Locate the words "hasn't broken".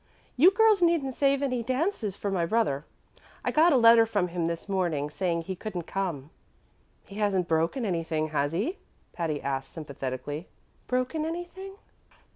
7.17-7.85